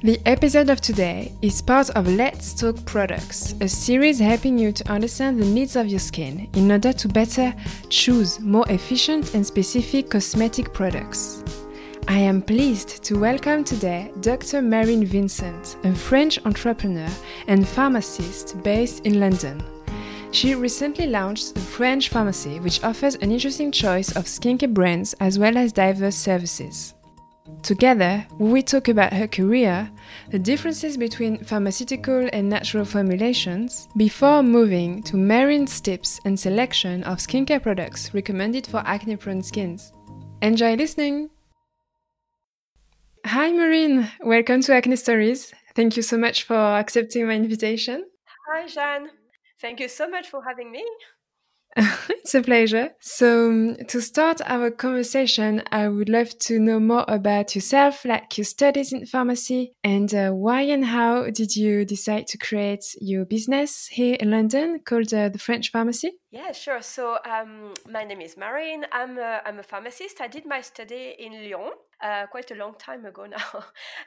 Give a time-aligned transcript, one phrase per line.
[0.00, 4.88] The episode of today is part of Let's Talk Products, a series helping you to
[4.88, 7.52] understand the needs of your skin in order to better
[7.88, 11.42] choose more efficient and specific cosmetic products.
[12.06, 14.62] I am pleased to welcome today Dr.
[14.62, 17.10] Marine Vincent, a French entrepreneur
[17.48, 19.60] and pharmacist based in London.
[20.30, 25.40] She recently launched a French pharmacy which offers an interesting choice of skincare brands as
[25.40, 26.94] well as diverse services.
[27.62, 29.90] Together, we talk about her career,
[30.30, 37.18] the differences between pharmaceutical and natural formulations, before moving to Marine's tips and selection of
[37.18, 39.92] skincare products recommended for acne prone skins.
[40.40, 41.30] Enjoy listening!
[43.26, 44.10] Hi, Marine!
[44.20, 45.52] Welcome to Acne Stories.
[45.74, 48.06] Thank you so much for accepting my invitation.
[48.48, 49.10] Hi, Jeanne.
[49.60, 50.84] Thank you so much for having me.
[51.76, 52.90] it's a pleasure.
[53.00, 58.36] So, um, to start our conversation, I would love to know more about yourself, like
[58.36, 63.24] your studies in pharmacy, and uh, why and how did you decide to create your
[63.24, 66.12] business here in London called uh, the French Pharmacy?
[66.30, 66.82] Yeah, sure.
[66.82, 68.84] So, um, my name is Marine.
[68.92, 70.20] I'm a, I'm a pharmacist.
[70.20, 71.70] I did my study in Lyon
[72.02, 73.64] uh, quite a long time ago now.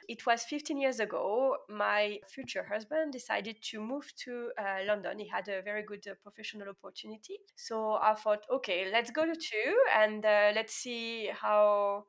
[0.08, 1.56] it was 15 years ago.
[1.68, 5.18] My future husband decided to move to uh, London.
[5.18, 7.38] He had a very good uh, professional opportunity.
[7.56, 12.04] So I thought, okay, let's go to two and uh, let's see how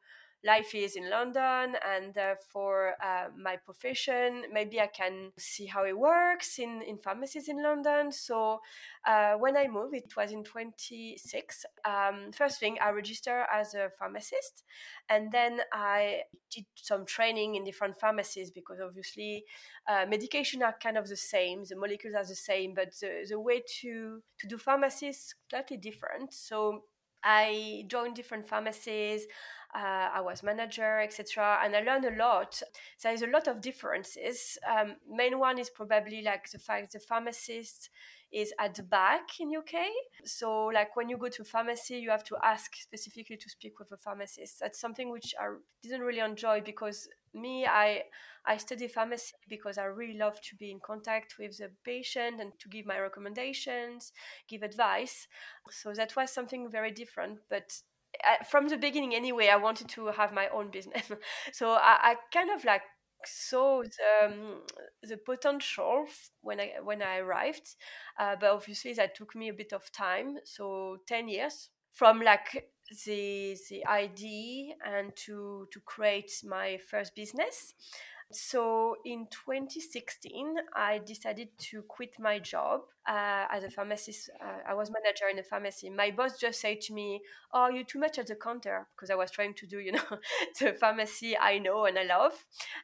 [0.46, 5.86] life is in London and uh, for uh, my profession, maybe I can see how
[5.86, 8.12] it works in, in pharmacies in London.
[8.12, 8.60] So
[9.08, 11.66] uh, when I moved, it was in 26.
[11.86, 14.64] Um, first thing, I registered as a pharmacist
[15.10, 19.46] and then I did some training in different pharmacies because obviously
[19.88, 23.40] uh, medication are kind of the same, the molecules are the same, but the, the
[23.40, 26.34] way to, to do pharmacy is slightly different.
[26.34, 26.84] So
[27.24, 29.26] I joined different pharmacies
[29.76, 31.60] uh, I was manager, etc.
[31.64, 32.62] And I learned a lot.
[33.02, 34.58] There is a lot of differences.
[34.70, 37.90] Um, main one is probably like the fact the pharmacist
[38.34, 39.86] is at the back in UK.
[40.26, 43.92] So like when you go to pharmacy, you have to ask specifically to speak with
[43.92, 44.60] a pharmacist.
[44.60, 48.04] That's something which I didn't really enjoy because me, I
[48.46, 52.52] I study pharmacy because I really love to be in contact with the patient and
[52.60, 54.12] to give my recommendations,
[54.50, 55.28] give advice.
[55.70, 57.40] So that was something very different.
[57.50, 57.82] But
[58.24, 61.12] uh, from the beginning anyway i wanted to have my own business
[61.52, 62.84] so I, I, kind of like
[63.26, 64.62] saw the, um,
[65.04, 66.06] the potential
[66.42, 67.76] when i when i arrived
[68.20, 72.70] uh, but obviously that took me a bit of time so 10 years from like
[73.06, 77.74] the the idea and to to create my first business.
[78.32, 84.30] So in 2016, I decided to quit my job uh, as a pharmacist.
[84.42, 85.90] Uh, I was manager in a pharmacy.
[85.90, 87.22] My boss just said to me,
[87.54, 90.04] "Oh, you're too much at the counter," because I was trying to do, you know,
[90.60, 92.34] the pharmacy I know and I love.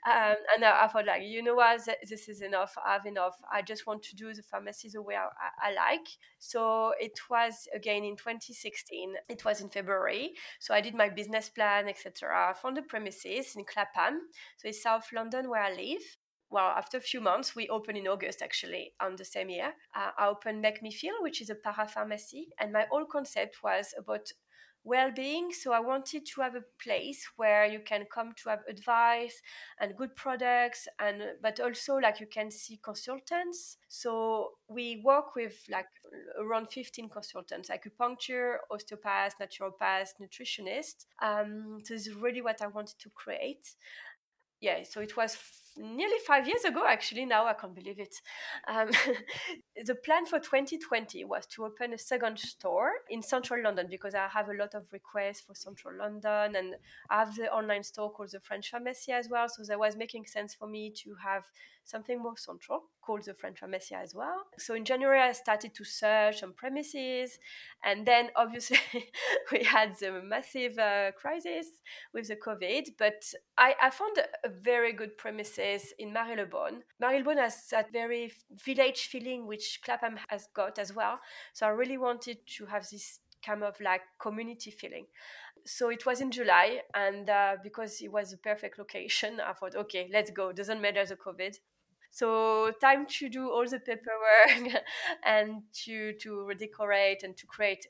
[0.05, 2.75] Um, and I, I, thought, like, you know what, this is enough.
[2.85, 3.35] I have enough.
[3.51, 6.07] I just want to do the pharmacy the way I, I like.
[6.37, 9.15] So it was again in 2016.
[9.29, 10.33] It was in February.
[10.59, 12.55] So I did my business plan, etc.
[12.61, 14.21] Found the premises in Clapham,
[14.57, 16.17] so it's South London, where I live.
[16.51, 19.73] Well, after a few months, we opened in August actually on the same year.
[19.95, 23.93] Uh, I opened Make Me Feel, which is a parapharmacy, and my whole concept was
[23.97, 24.31] about
[24.85, 25.51] well-being.
[25.51, 29.41] So i wanted to have a place where you can come to have advice
[29.79, 33.77] and good products and but also like you can see consultants.
[33.89, 35.89] So we work with like
[36.39, 41.05] around 15 consultants acupuncture osteopaths naturopaths nutritionists.
[41.21, 43.75] Um, so this is really what i wanted to create.
[44.61, 45.37] Yeah, so it was
[45.79, 47.25] nearly five years ago, actually.
[47.25, 48.15] Now I can't believe it.
[48.67, 48.89] Um,
[49.85, 54.27] the plan for 2020 was to open a second store in central London because I
[54.27, 56.75] have a lot of requests for central London and
[57.09, 59.47] I have the online store called the French Pharmacy as well.
[59.49, 61.45] So that was making sense for me to have
[61.89, 64.45] something more central called the French Pharmacy as well.
[64.57, 67.39] So in January, I started to search on premises.
[67.83, 68.77] And then obviously,
[69.51, 71.67] we had the massive uh, crisis
[72.13, 72.89] with the COVID.
[72.97, 73.23] But
[73.57, 76.83] I, I found a, a very good premises in Marylebone.
[76.99, 78.31] Marylebone has that very
[78.65, 81.19] village feeling, which Clapham has got as well.
[81.53, 85.05] So I really wanted to have this kind of like community feeling.
[85.65, 89.75] So it was in July, and uh, because it was a perfect location, I thought,
[89.75, 90.51] okay, let's go.
[90.51, 91.55] Doesn't matter the COVID.
[92.11, 94.81] So time to do all the paperwork
[95.25, 97.85] and to to redecorate and to create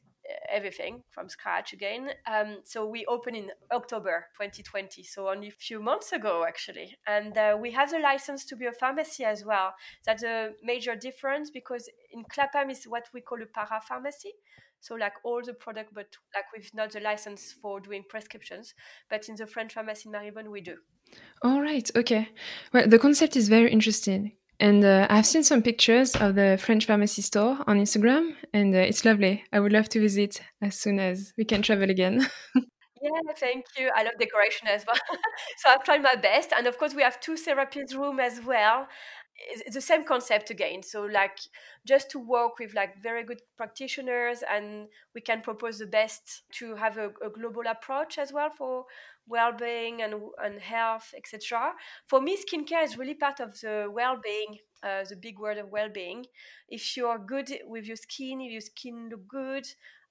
[0.49, 2.11] everything from scratch again.
[2.27, 6.97] Um, so we opened in October 2020, so only a few months ago actually.
[7.07, 9.73] And uh, we have the license to be a pharmacy as well.
[10.05, 14.33] That's a major difference because in Clapham is what we call a para pharmacy.
[14.81, 18.73] So like all the product, but like we've not the license for doing prescriptions.
[19.09, 20.77] But in the French pharmacy in Marylebone, we do.
[21.41, 21.89] All right.
[21.95, 22.29] Okay.
[22.73, 24.33] Well, the concept is very interesting.
[24.59, 28.79] And uh, I've seen some pictures of the French pharmacy store on Instagram, and uh,
[28.79, 29.45] it's lovely.
[29.53, 32.27] I would love to visit as soon as we can travel again.
[32.55, 33.89] yeah, thank you.
[33.95, 34.97] I love decoration as well.
[35.59, 36.51] so I've tried my best.
[36.51, 38.87] And of course, we have two therapies room as well
[39.47, 40.83] it's the same concept again.
[40.83, 41.39] So like
[41.85, 46.75] just to work with like very good practitioners and we can propose the best to
[46.75, 48.85] have a, a global approach as well for
[49.27, 51.71] well-being and, and health etc
[52.07, 56.25] for me skincare is really part of the well-being uh, the big word of well-being.
[56.69, 59.65] If you're good with your skin if your skin look good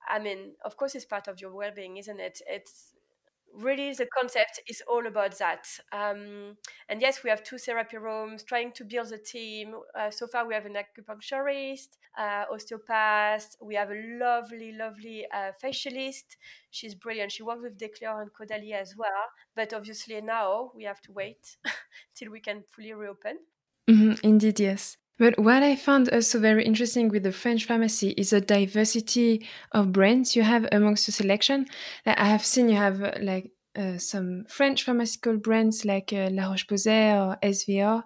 [0.08, 2.40] i mean of course it's part of your well-being isn't it?
[2.46, 2.92] It's
[3.54, 5.66] really the concept is all about that.
[5.92, 6.56] Um,
[6.88, 9.74] and yes we have two therapy rooms trying to build a team.
[9.98, 13.56] Uh, so far we have an acupuncturist uh, osteopath.
[13.60, 16.36] We have a lovely lovely uh, facialist.
[16.70, 17.32] She's brilliant.
[17.32, 19.26] She works with Decléor and Caudalie as well.
[19.54, 21.56] But obviously now we have to wait
[22.14, 23.38] till we can fully reopen.
[23.88, 28.30] Mm-hmm, indeed yes but what I found also very interesting with the French pharmacy is
[28.30, 31.66] the diversity of brands you have amongst your selection.
[32.06, 36.50] I have seen you have uh, like uh, some French pharmaceutical brands like uh, La
[36.50, 38.04] Roche-Posay or SVR,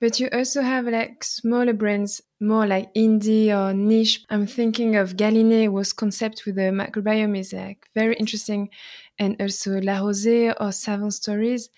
[0.00, 4.24] but you also have like smaller brands, more like indie or niche.
[4.30, 8.70] I'm thinking of Galinée, whose concept with the microbiome is like very interesting,
[9.18, 11.68] and also La Rosée or Savant Stories.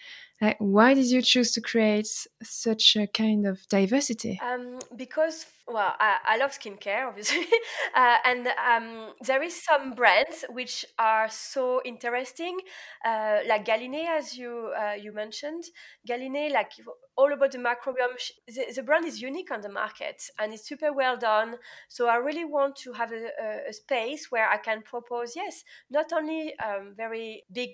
[0.42, 2.08] Like, why did you choose to create
[2.42, 4.40] such a kind of diversity?
[4.42, 7.46] Um, because, well, I, I love skincare, obviously.
[7.94, 12.58] uh, and um, there is some brands which are so interesting,
[13.04, 15.62] uh, like Galinée, as you, uh, you mentioned.
[16.08, 16.72] Galinée, like
[17.16, 18.18] all about the microbiome.
[18.48, 21.54] The, the, brand is unique on the market and it's super well done.
[21.88, 25.62] So I really want to have a, a, a space where I can propose, yes,
[25.88, 27.70] not only um, very big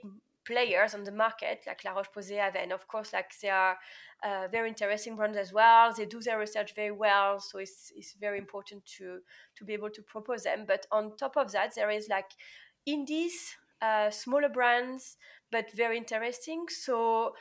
[0.48, 3.76] players on the market, like La Roche-Posay, and of course, like they are
[4.24, 5.92] uh, very interesting brands as well.
[5.92, 9.20] They do their research very well, so it's it's very important to
[9.56, 10.64] to be able to propose them.
[10.66, 12.30] But on top of that, there is like
[12.86, 15.16] indies, uh, smaller brands,
[15.52, 16.66] but very interesting.
[16.68, 17.34] So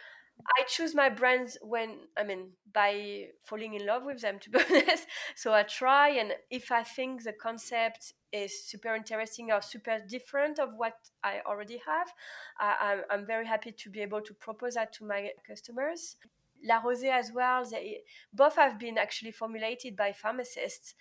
[0.46, 4.60] I choose my brands when I mean by falling in love with them to be
[4.70, 5.06] honest.
[5.36, 10.60] So I try and if I think the concept is super interesting or super different
[10.60, 10.94] of what
[11.24, 12.08] I already have,
[12.60, 16.16] I, I'm, very happy to be able to propose that to my customers.
[16.64, 18.02] La Rosée as well, they
[18.34, 20.96] both have been actually formulated by pharmacists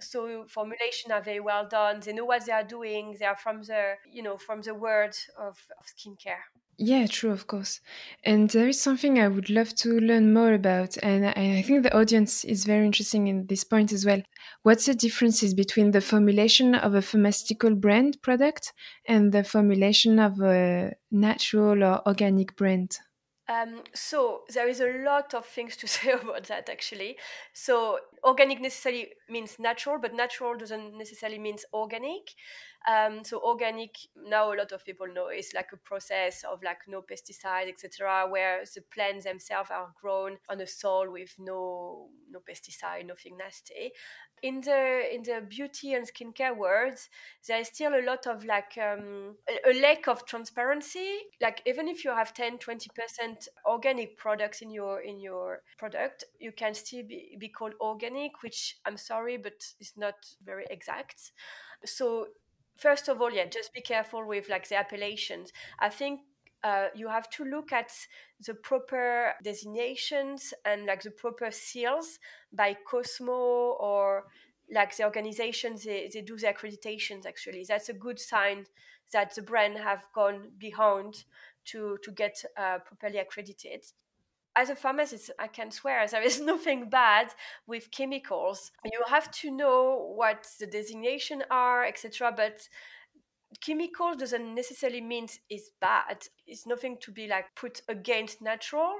[0.00, 3.62] so formulation are very well done they know what they are doing they are from
[3.62, 6.44] the you know from the world of, of skincare
[6.80, 7.80] yeah, true, of course.
[8.24, 11.96] And there is something I would love to learn more about, and I, think the
[11.96, 14.22] audience is very interesting in this point as well.
[14.62, 18.72] What's the differences between the formulation of a pharmaceutical brand product
[19.08, 22.98] and the formulation of a natural or organic brand?
[23.48, 27.16] Um, so there is a lot of things to say about that actually.
[27.54, 32.34] So organic necessarily means natural, but natural doesn't necessarily means organic.
[32.86, 36.78] Um, so organic now a lot of people know is like a process of like
[36.86, 42.40] no pesticides, etc., where the plants themselves are grown on a soil with no no
[42.40, 43.92] pesticide, nothing nasty.
[44.42, 46.98] In the in the beauty and skincare world,
[47.48, 51.18] there is still a lot of like um, a, a lack of transparency.
[51.42, 56.24] Like even if you have 10, 20 percent organic products in your in your product,
[56.38, 58.07] you can still be, be called organic,
[58.42, 61.32] which I'm sorry, but it's not very exact.
[61.84, 62.28] So
[62.76, 65.52] first of all, yeah, just be careful with like the appellations.
[65.78, 66.20] I think
[66.64, 67.92] uh, you have to look at
[68.44, 72.18] the proper designations and like the proper seals
[72.52, 74.24] by Cosmo or
[74.70, 78.66] like the organizations they, they do the accreditations actually that's a good sign
[79.12, 81.24] that the brand have gone beyond
[81.64, 83.84] to to get uh, properly accredited
[84.58, 87.32] as a pharmacist, I can swear there is nothing bad
[87.66, 88.72] with chemicals.
[88.84, 92.32] You have to know what the designation are, etc.
[92.36, 92.68] But
[93.60, 96.26] chemical doesn't necessarily mean it's bad.
[96.46, 98.92] It's nothing to be like put against natural.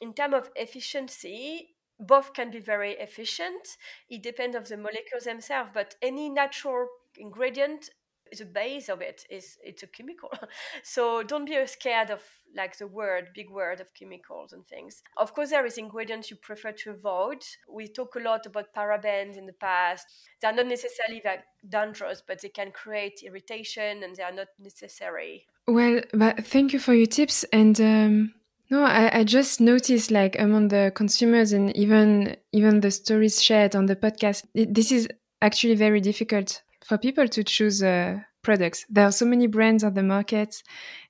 [0.00, 3.76] In terms of efficiency, both can be very efficient.
[4.08, 6.86] It depends of the molecules themselves, but any natural
[7.16, 7.90] ingredient
[8.36, 10.30] the base of it is it's a chemical.
[10.82, 12.20] So don't be scared of
[12.56, 15.02] like the word big word of chemicals and things.
[15.16, 17.42] Of course there is ingredients you prefer to avoid.
[17.68, 20.06] We talk a lot about parabens in the past.
[20.40, 25.46] They're not necessarily that dangerous but they can create irritation and they are not necessary.
[25.66, 27.44] Well but thank you for your tips.
[27.52, 28.34] And um
[28.70, 33.74] no, I, I just noticed like among the consumers and even even the stories shared
[33.74, 35.08] on the podcast, it, this is
[35.40, 38.86] actually very difficult for people to choose uh, products.
[38.88, 40.62] There are so many brands on the market,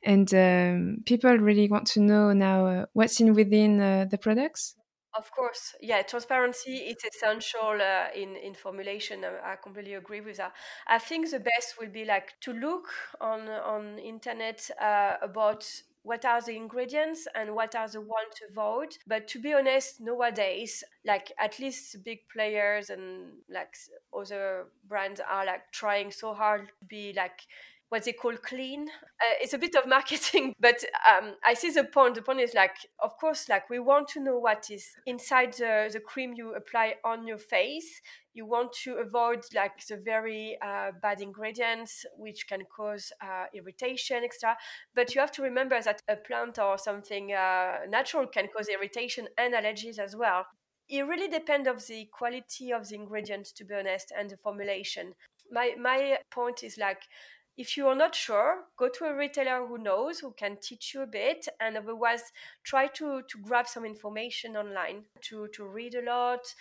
[0.02, 4.75] and um, people really want to know now uh, what's in within uh, the products.
[5.14, 9.25] Of course, yeah, transparency is essential uh, in in formulation.
[9.25, 10.52] I, I completely agree with that.
[10.87, 12.88] I think the best will be like to look
[13.20, 15.64] on on internet uh, about
[16.09, 18.97] what are the ingredients and what are the ones to vote.
[19.07, 23.77] But to be honest, nowadays, like at least big players and like
[24.19, 27.43] other brands are like trying so hard to be like
[27.88, 28.88] what they call clean.
[28.88, 32.14] Uh, it's a bit of marketing, but um, I see the point.
[32.14, 35.90] The point is like, of course, like we want to know what is inside the,
[35.92, 38.00] the cream you apply on your face.
[38.35, 44.23] You want to avoid like the very uh, bad ingredients, which can cause uh, irritation,
[44.23, 44.57] etc.
[44.95, 49.28] But you have to remember that a plant or something uh, natural can cause irritation
[49.38, 50.47] and allergies as well.
[50.88, 55.14] It really depends of the quality of the ingredients, to be honest, and the formulation.
[55.50, 57.02] My my point is like
[57.59, 61.03] if you are not sure, go to a retailer who knows, who can teach you
[61.03, 62.23] a bit, and otherwise
[62.62, 66.55] try to, to grab some information online, to, to read a lot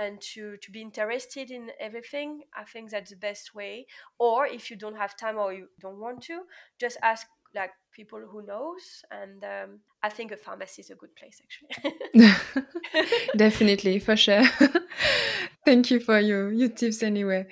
[0.00, 2.42] and to, to be interested in everything.
[2.56, 3.86] I think that's the best way.
[4.18, 6.42] Or if you don't have time or you don't want to,
[6.78, 11.14] just ask like people who knows and um, i think a pharmacy is a good
[11.14, 12.26] place actually
[13.36, 14.42] definitely for sure
[15.64, 17.46] thank you for your your tips anyway.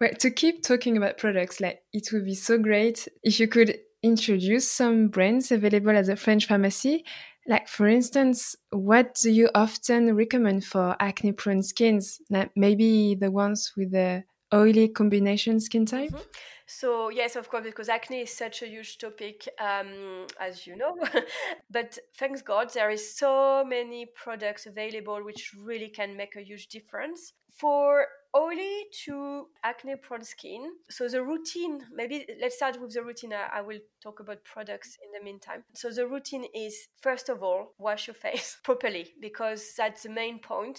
[0.00, 3.78] Well to keep talking about products like it would be so great if you could
[4.02, 7.04] introduce some brands available at the french pharmacy.
[7.46, 12.20] Like for instance what do you often recommend for acne prone skins?
[12.30, 16.22] Like maybe the ones with the oily combination skin type mm-hmm.
[16.70, 20.98] So yes, of course, because acne is such a huge topic, um, as you know.
[21.70, 26.68] but thanks God, there is so many products available which really can make a huge
[26.68, 30.72] difference for oily to acne prone skin.
[30.90, 33.32] So the routine, maybe let's start with the routine.
[33.32, 35.64] I, I will talk about products in the meantime.
[35.74, 40.38] So the routine is first of all wash your face properly because that's the main
[40.38, 40.78] point.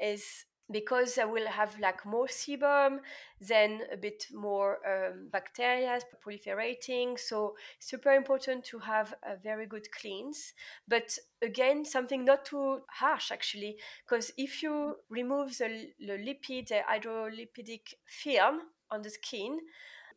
[0.00, 2.98] Is because I will have like more sebum,
[3.40, 7.18] then a bit more um, bacteria proliferating.
[7.18, 10.52] So super important to have a very good cleanse.
[10.86, 16.82] But again, something not too harsh actually, because if you remove the, the lipid, the
[16.88, 18.60] hydrolipidic film
[18.90, 19.58] on the skin,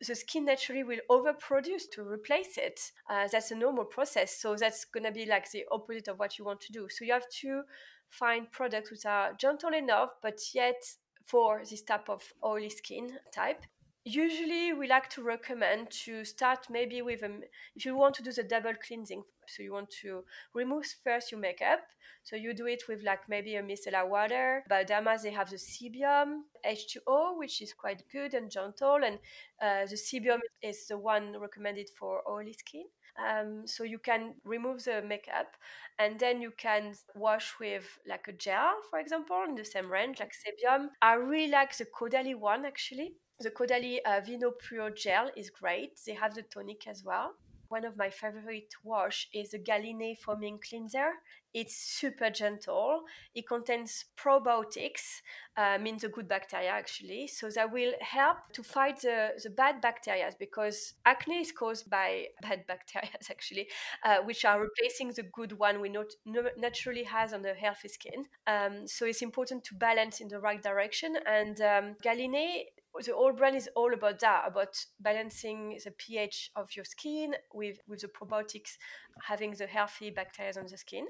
[0.06, 2.80] the skin naturally will overproduce to replace it.
[3.08, 4.40] Uh, that's a normal process.
[4.40, 6.88] So that's going to be like the opposite of what you want to do.
[6.90, 7.62] So you have to
[8.08, 10.82] find products which are gentle enough, but yet
[11.24, 13.62] for this type of oily skin type.
[14.04, 17.40] Usually, we like to recommend to start maybe with a,
[17.76, 21.40] if you want to do the double cleansing, so you want to remove first your
[21.40, 21.80] makeup.
[22.24, 24.64] So you do it with like maybe a micellar water.
[24.68, 29.20] Bioderma, they have the Sebium H2O, which is quite good and gentle, and
[29.62, 32.86] uh, the Sebium is the one recommended for oily skin.
[33.24, 35.54] Um, so you can remove the makeup
[35.98, 40.18] and then you can wash with like a gel, for example, in the same range,
[40.18, 40.88] like Sebium.
[41.00, 43.16] I really like the Caudalie one actually.
[43.42, 45.98] The Caudalie uh, Vino Pure Gel is great.
[46.06, 47.34] They have the tonic as well
[47.72, 51.12] one of my favorite wash is the Galinée Foaming Cleanser.
[51.54, 53.04] It's super gentle.
[53.34, 55.22] It contains probiotics,
[55.56, 57.26] uh, means the good bacteria actually.
[57.28, 62.26] So that will help to fight the, the bad bacteria because acne is caused by
[62.42, 63.68] bad bacteria actually,
[64.04, 66.10] uh, which are replacing the good one we not,
[66.58, 68.26] naturally has on the healthy skin.
[68.46, 71.16] Um, so it's important to balance in the right direction.
[71.26, 72.64] And um, Galinée
[73.00, 77.78] the whole brand is all about that, about balancing the pH of your skin with,
[77.88, 78.76] with the probiotics,
[79.22, 81.06] having the healthy bacteria on the skin.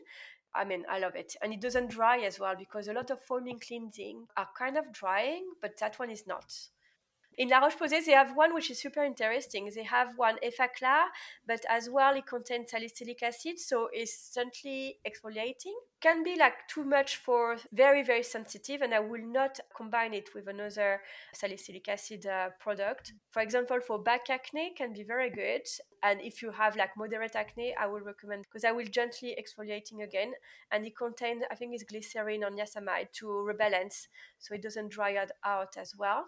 [0.55, 1.35] I mean, I love it.
[1.43, 4.93] And it doesn't dry as well because a lot of foaming cleansing are kind of
[4.93, 6.53] drying, but that one is not.
[7.39, 9.71] In La Roche-Posay, they have one which is super interesting.
[9.75, 11.05] They have one Effaclar,
[11.47, 15.73] but as well it contains salicylic acid, so it's gently exfoliating.
[16.01, 20.35] Can be like too much for very very sensitive, and I will not combine it
[20.35, 21.01] with another
[21.33, 23.15] salicylic acid uh, product.
[23.31, 25.62] For example, for back acne, can be very good.
[26.03, 30.03] And if you have like moderate acne, I will recommend because I will gently exfoliating
[30.03, 30.33] again,
[30.71, 34.09] and it contains I think it's glycerin or niacinamide to rebalance,
[34.39, 36.27] so it doesn't dry out as well.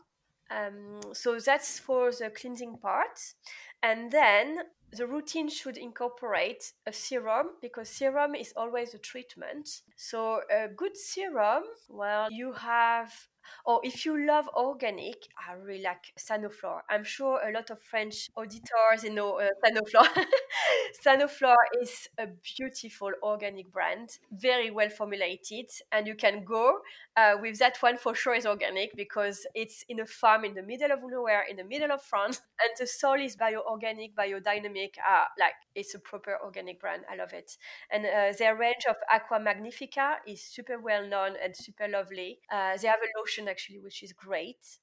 [0.50, 3.34] Um, so that's for the cleansing part.
[3.82, 4.58] And then
[4.92, 9.82] the routine should incorporate a serum because serum is always a treatment.
[9.96, 13.12] So a good serum, well, you have
[13.64, 16.80] or if you love organic, I really like Sanoflore.
[16.88, 20.24] I'm sure a lot of French auditors you know uh, Sanoflore.
[21.04, 26.78] Sanoflore is a beautiful organic brand, very well formulated, and you can go
[27.16, 30.62] uh, with that one for sure is organic because it's in a farm in the
[30.62, 34.94] middle of nowhere, in the middle of France, and the soil is bio-organic, biodynamic.
[34.98, 37.02] Uh, like it's a proper organic brand.
[37.10, 37.56] I love it.
[37.90, 42.38] And uh, their range of Aqua Magnifica is super well known and super lovely.
[42.52, 44.78] Uh, they have a lotion actually, which is great.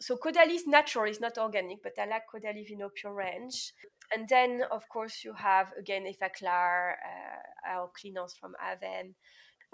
[0.00, 3.72] So Caudalie natural, is not organic, but I like Caudalie Vino range.
[4.12, 9.14] And then, of course, you have again Effaclar, uh, our Cleanance from Avène.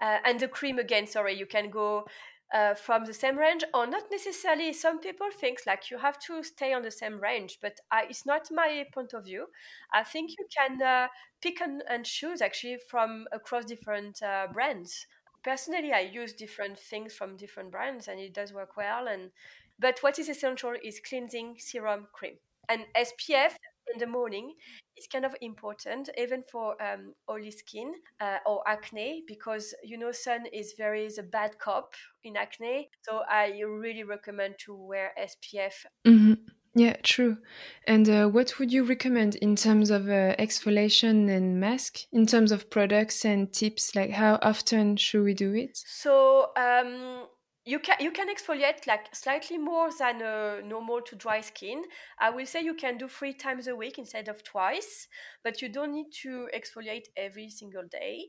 [0.00, 2.06] Uh, and the cream again, sorry, you can go
[2.52, 4.72] uh, from the same range or not necessarily.
[4.72, 8.26] Some people think like you have to stay on the same range, but I, it's
[8.26, 9.46] not my point of view.
[9.92, 11.08] I think you can uh,
[11.42, 15.06] pick and, and, choose actually from across different uh, brands.
[15.42, 19.08] Personally, I use different things from different brands and it does work well.
[19.08, 19.30] And
[19.78, 22.36] but what is essential is cleansing serum cream
[22.70, 23.56] and SPF
[23.92, 24.54] in the morning
[24.96, 30.12] is kind of important, even for um, oily skin uh, or acne, because you know
[30.12, 32.88] sun is very the bad cop in acne.
[33.02, 35.86] So I really recommend to wear SPF.
[36.06, 36.34] Mm-hmm.
[36.74, 37.38] Yeah, true.
[37.86, 42.52] And uh, what would you recommend in terms of uh, exfoliation and mask, in terms
[42.52, 43.96] of products and tips?
[43.96, 45.76] Like, how often should we do it?
[45.84, 47.26] So, um,
[47.64, 51.82] you can you can exfoliate like slightly more than a normal to dry skin.
[52.20, 55.08] I will say you can do three times a week instead of twice,
[55.42, 58.28] but you don't need to exfoliate every single day.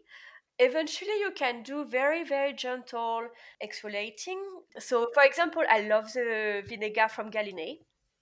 [0.59, 3.27] Eventually, you can do very very gentle
[3.63, 4.41] exfoliating.
[4.79, 7.79] So, for example, I love the vinegar from Galinée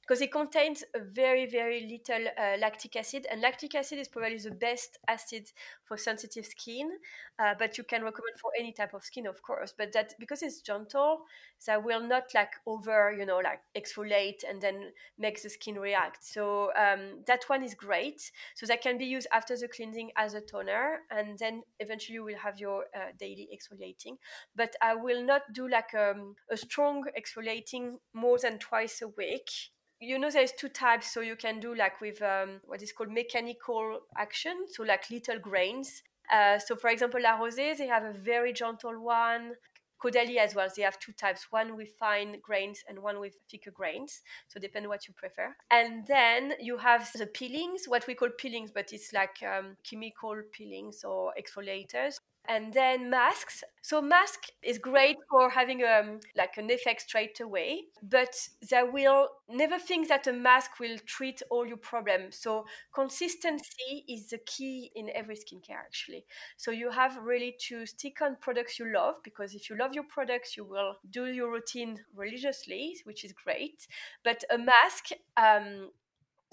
[0.10, 4.50] because it contains very very little uh, lactic acid and lactic acid is probably the
[4.50, 5.52] best acid
[5.84, 6.90] for sensitive skin
[7.38, 10.42] uh, but you can recommend for any type of skin of course but that because
[10.42, 11.26] it's gentle
[11.68, 16.24] that will not like over you know like exfoliate and then make the skin react.
[16.24, 18.32] So um, that one is great.
[18.56, 22.24] So that can be used after the cleansing as a toner and then eventually you
[22.24, 24.18] will have your uh, daily exfoliating.
[24.56, 29.50] But i will not do like um, a strong exfoliating more than twice a week
[30.00, 33.12] you know there's two types so you can do like with um, what is called
[33.12, 38.14] mechanical action so like little grains uh, so for example la rosée they have a
[38.14, 39.54] very gentle one
[40.02, 40.70] Caudalie as well.
[40.76, 44.22] They have two types, one with fine grains and one with thicker grains.
[44.48, 45.56] So depend what you prefer.
[45.72, 50.42] And then you have the peelings, what we call peelings, but it's like um, chemical
[50.54, 53.64] peelings or exfoliators and then masks.
[53.84, 58.36] So mask is great for having um, like an effect straight away but
[58.70, 64.30] they will never think that a mask will treat all your problems so consistency is
[64.30, 66.26] the key in every skincare actually.
[66.58, 70.06] So you have really to stick on products you love because if you love your
[70.06, 73.88] products you will do your routine religiously which is great.
[74.24, 75.92] But a mask um,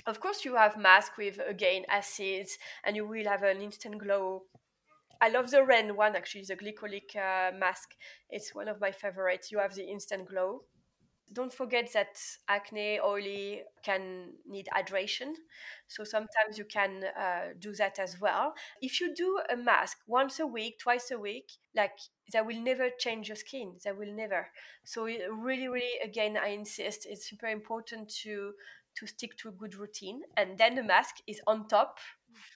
[0.06, 4.44] of course you have mask with again acids and you will have an instant glow
[5.20, 7.90] I love the Ren one actually, the glycolic uh, mask.
[8.31, 9.50] It's one of my favorites.
[9.50, 10.62] You have the instant glow.
[11.33, 15.33] Don't forget that acne, oily can need hydration.
[15.88, 18.55] So sometimes you can uh, do that as well.
[18.81, 21.98] If you do a mask once a week, twice a week, like
[22.33, 23.74] that will never change your skin.
[23.85, 24.48] That will never.
[24.85, 28.52] So really, really, again, I insist, it's super important to
[28.96, 30.22] to stick to a good routine.
[30.37, 31.98] And then the mask is on top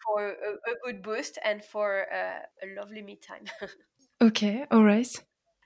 [0.05, 3.45] for a, a good boost and for uh, a lovely me time.
[4.23, 5.09] okay, all right.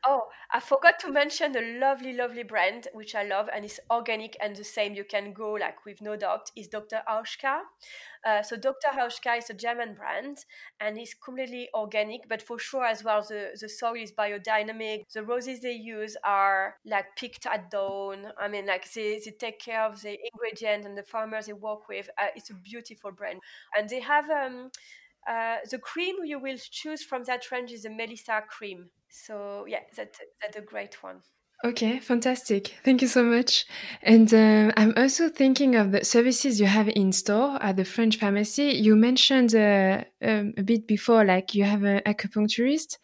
[0.06, 4.36] Oh, I forgot to mention a lovely, lovely brand which I love and it's organic
[4.38, 4.92] and the same.
[4.94, 6.50] You can go like with no doubt.
[6.54, 7.00] Is Dr.
[7.08, 7.60] Hauschka.
[8.22, 8.88] Uh, so Dr.
[8.88, 10.44] Hauschka is a German brand
[10.78, 15.04] and it's completely organic, but for sure as well the, the soil is biodynamic.
[15.14, 18.26] The roses they use are like picked at dawn.
[18.38, 21.88] I mean, like they, they take care of the ingredients and the farmers they work
[21.88, 22.10] with.
[22.18, 23.40] Uh, it's a beautiful brand,
[23.76, 24.70] and they have um,
[25.26, 28.90] uh, the cream you will choose from that range is a Melissa cream.
[29.08, 31.22] So yeah, that, that's a great one.
[31.64, 32.74] Okay, fantastic.
[32.84, 33.64] Thank you so much.
[34.02, 38.18] And uh, I'm also thinking of the services you have in store at the French
[38.18, 38.64] pharmacy.
[38.64, 42.98] You mentioned uh, um, a bit before, like you have an acupuncturist.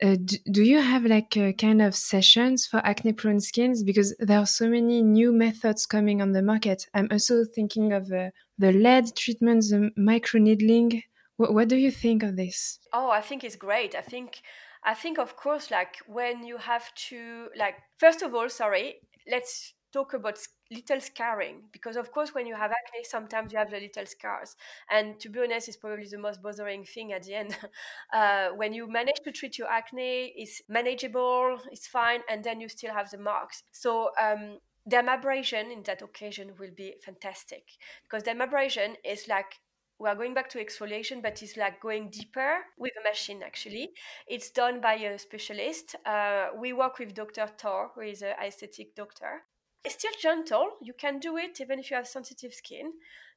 [0.00, 3.82] Uh, do, do, you have like a kind of sessions for acne prone skins?
[3.82, 6.86] Because there are so many new methods coming on the market.
[6.94, 11.02] I'm also thinking of uh, the LED treatment, the micro needling.
[11.38, 12.80] What, what do you think of this?
[12.92, 13.94] Oh, I think it's great.
[13.94, 14.42] I think
[14.84, 19.74] I think, of course, like when you have to, like, first of all, sorry, let's
[19.92, 20.38] talk about
[20.70, 24.54] little scarring because of course when you have acne sometimes you have the little scars
[24.90, 27.56] and to be honest it's probably the most bothering thing at the end
[28.12, 32.68] uh, when you manage to treat your acne it's manageable it's fine and then you
[32.68, 34.58] still have the marks so um,
[34.90, 37.64] dermabrasion in that occasion will be fantastic
[38.02, 39.54] because dermabrasion is like
[39.98, 43.90] we are going back to exfoliation, but it's like going deeper with a machine actually.
[44.26, 45.96] It's done by a specialist.
[46.06, 47.48] Uh, we work with Dr.
[47.58, 49.42] Thor, who is an aesthetic doctor.
[49.84, 50.70] It's still gentle.
[50.82, 52.92] You can do it even if you have sensitive skin.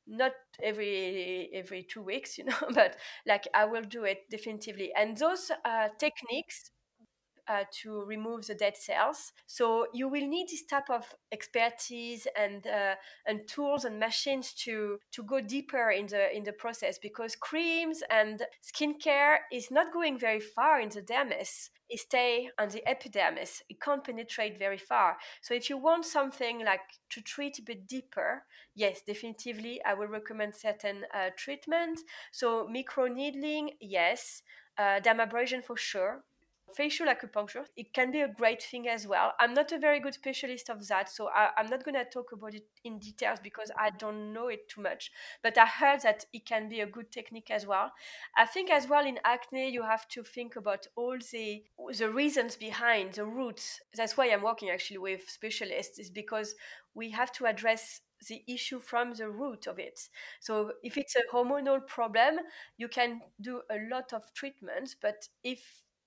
[0.07, 4.91] Not every every two weeks, you know, but like I will do it definitively.
[4.95, 6.71] And those uh, techniques
[7.51, 9.33] uh, to remove the dead cells.
[9.45, 14.99] So you will need this type of expertise and uh, and tools and machines to
[15.11, 20.17] to go deeper in the in the process because creams and skincare is not going
[20.17, 21.69] very far in the dermis.
[21.89, 23.63] It stay on the epidermis.
[23.67, 25.17] It can't penetrate very far.
[25.41, 30.07] So if you want something like to treat a bit deeper, yes, definitively, I will
[30.07, 31.99] recommend certain uh, treatment.
[32.31, 34.41] So micro needling, yes.
[34.77, 36.23] Uh, dermabrasion for sure
[36.75, 39.33] facial acupuncture it can be a great thing as well.
[39.39, 42.31] I'm not a very good specialist of that so I, am not going to talk
[42.31, 45.11] about it in details because i don't know it too much
[45.43, 47.91] but i heard that it can be a good technique as well.
[48.37, 51.63] I think as well in acne you have to think about all the
[51.97, 53.79] the reasons behind the roots.
[53.95, 56.55] That's why i'm working actually with specialists is because
[56.93, 59.99] we have to address the issue from the root of it.
[60.39, 62.39] So if it's a hormonal problem,
[62.77, 65.59] you can do a lot of treatments, but if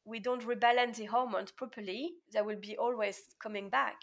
[0.05, 4.03] we don't rebalance the hormones properly, they will be always coming back.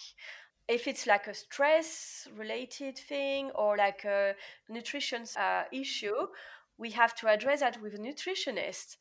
[0.67, 4.35] If it's like a stress related thing or like a
[4.69, 6.27] nutrition uh, issue,
[6.77, 8.97] we have to address that with a nutritionist.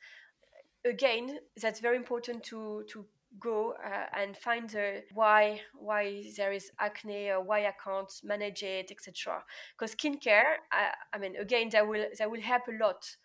[0.85, 3.07] Again, that's very important to, to
[3.39, 8.63] go uh, and find the why why there is acne or why I can't manage
[8.63, 9.45] it, etc.
[9.79, 13.17] Because skincare, I, I mean, again, that will that will help a lot,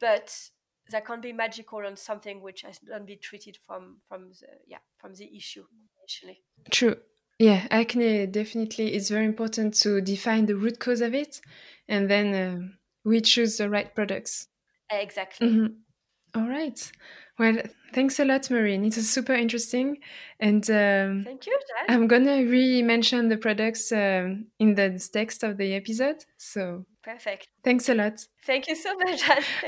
[0.00, 0.50] but
[0.90, 4.78] that can't be magical on something which has not been treated from from the yeah
[4.98, 5.64] from the issue
[6.00, 6.42] initially.
[6.70, 6.96] True.
[7.38, 11.40] Yeah, acne definitely is very important to define the root cause of it,
[11.88, 12.68] and then uh,
[13.04, 14.48] we choose the right products.
[14.90, 15.48] Exactly.
[15.48, 16.40] Mm-hmm.
[16.40, 16.92] All right.
[17.38, 17.58] Well,
[17.92, 18.84] thanks a lot, Marine.
[18.84, 19.98] It was super interesting,
[20.38, 21.58] and um, thank you.
[21.88, 26.24] I'm gonna re-mention the products um, in the text of the episode.
[26.36, 27.48] So perfect.
[27.62, 28.26] Thanks a lot.
[28.44, 29.22] Thank you so much.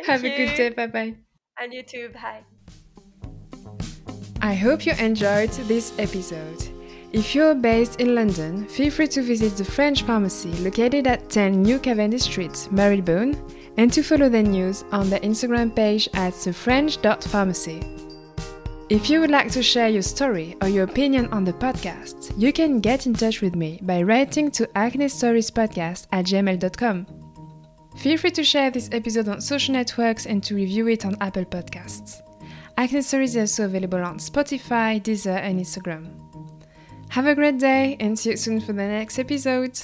[0.06, 0.32] Have you.
[0.32, 0.68] a good day.
[0.70, 1.14] Bye bye.
[1.60, 2.10] And you too.
[2.14, 2.44] Bye.
[4.42, 6.68] I hope you enjoyed this episode.
[7.12, 11.62] If you're based in London, feel free to visit the French pharmacy located at 10
[11.62, 13.34] New Cavendish Street, Marylebone
[13.76, 17.82] and to follow the news on the Instagram page at thefrench.pharmacy.
[18.88, 22.52] If you would like to share your story or your opinion on the podcast, you
[22.52, 27.25] can get in touch with me by writing to acnestoriespodcast at gmail.com.
[27.96, 31.44] Feel free to share this episode on social networks and to review it on Apple
[31.44, 32.22] Podcasts.
[32.76, 36.06] Acne Stories is also available on Spotify, Deezer, and Instagram.
[37.08, 39.80] Have a great day and see you soon for the next episode.